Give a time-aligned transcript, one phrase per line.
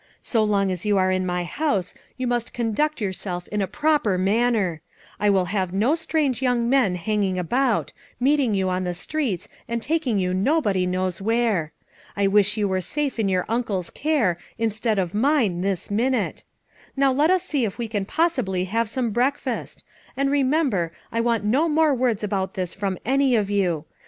[0.23, 4.17] So long as you are in my house you must conduct yourself in a proper
[4.17, 4.81] manner;
[5.19, 9.79] I will have no strange young men hanging about, meeting you on the streets and
[9.79, 11.71] taking you nobody knows where.
[12.17, 16.43] I wish you were safe in your uncle's care, instead of mine, this minute!
[16.97, 19.83] Now let us see if we can possibly have some breakfast;
[20.17, 23.85] and remember, I want no more words about this from any of you.